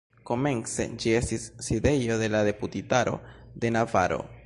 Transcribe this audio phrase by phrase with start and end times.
[0.27, 3.17] Komence ĝi estis sidejo de la Deputitaro
[3.65, 4.25] de Navaro.